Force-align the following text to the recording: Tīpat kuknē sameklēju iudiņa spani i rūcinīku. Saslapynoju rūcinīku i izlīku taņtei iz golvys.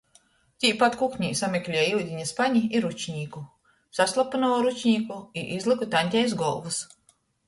Tīpat 0.63 0.95
kuknē 0.99 1.27
sameklēju 1.41 1.99
iudiņa 1.99 2.23
spani 2.29 2.61
i 2.77 2.81
rūcinīku. 2.85 3.41
Saslapynoju 3.97 4.63
rūcinīku 4.69 5.19
i 5.43 5.45
izlīku 5.59 5.89
taņtei 5.93 6.25
iz 6.31 6.35
golvys. 6.41 6.81